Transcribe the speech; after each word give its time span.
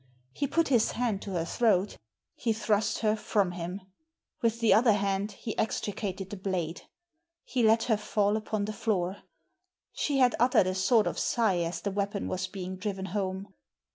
He 0.31 0.47
put 0.47 0.69
his 0.69 0.93
hand 0.93 1.21
to 1.21 1.33
her 1.33 1.45
throat 1.45 1.95
He 2.33 2.53
thrust 2.53 3.01
her 3.01 3.15
from 3.15 3.51
him. 3.51 3.81
With 4.41 4.59
the 4.59 4.73
other 4.73 4.93
hand 4.93 5.33
he 5.33 5.55
extricated 5.59 6.31
the 6.31 6.37
blade. 6.37 6.81
He 7.43 7.61
let 7.61 7.83
her 7.83 7.97
fall 7.97 8.35
upon 8.35 8.65
the 8.65 8.73
floor. 8.73 9.17
She 9.93 10.17
had 10.17 10.33
uttered 10.39 10.65
a 10.65 10.73
sort 10.73 11.05
of 11.05 11.19
sigh 11.19 11.59
as 11.59 11.81
the 11.81 11.91
weapon 11.91 12.27
was 12.27 12.47
being 12.47 12.77
driven 12.77 13.05
home. 13.13 13.53